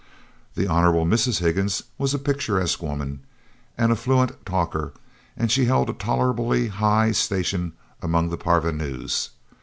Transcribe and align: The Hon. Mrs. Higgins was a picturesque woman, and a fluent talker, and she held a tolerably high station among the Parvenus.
The 0.55 0.65
Hon. 0.65 0.93
Mrs. 1.07 1.41
Higgins 1.41 1.83
was 1.99 2.11
a 2.15 2.17
picturesque 2.17 2.81
woman, 2.81 3.19
and 3.77 3.91
a 3.91 3.95
fluent 3.95 4.43
talker, 4.47 4.93
and 5.37 5.51
she 5.51 5.65
held 5.65 5.91
a 5.91 5.93
tolerably 5.93 6.69
high 6.69 7.11
station 7.11 7.73
among 8.01 8.29
the 8.29 8.37
Parvenus. 8.37 9.29